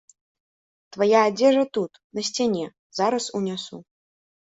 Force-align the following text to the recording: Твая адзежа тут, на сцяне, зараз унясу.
Твая 0.95 1.19
адзежа 1.27 1.65
тут, 1.77 1.91
на 2.19 2.23
сцяне, 2.29 2.65
зараз 3.01 3.29
унясу. 3.41 3.77